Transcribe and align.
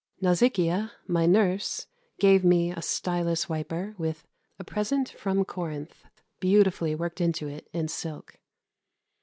Nausicaa, 0.19 0.93
my 1.05 1.27
nurse, 1.27 1.85
gave 2.19 2.43
me 2.43 2.71
a 2.71 2.81
stylus 2.81 3.47
wiper 3.47 3.93
with 3.99 4.25
"A 4.57 4.63
Present 4.63 5.09
from 5.09 5.45
Corinth" 5.45 6.05
beautifully 6.39 6.95
worked 6.95 7.21
into 7.21 7.47
it 7.47 7.67
in 7.71 7.87
silk. 7.87 8.39